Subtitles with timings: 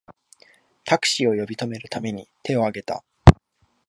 [0.83, 3.03] タクシーを呼び止めるために手をあげた